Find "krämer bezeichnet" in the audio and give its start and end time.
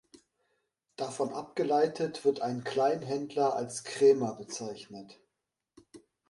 3.83-5.19